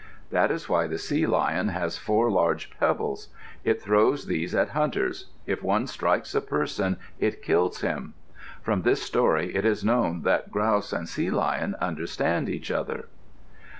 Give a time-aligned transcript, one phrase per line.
[0.31, 3.27] That is why the sea lion has four large pebbles.
[3.63, 5.27] It throws these at hunters.
[5.45, 8.15] If one strikes a person, it kills him.
[8.63, 13.09] From this story it is known that Grouse and Sea lion understand each other.